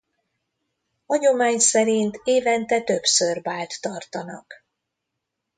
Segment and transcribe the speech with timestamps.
[1.05, 4.65] Hagyomány szerint évente többször bált tartanak.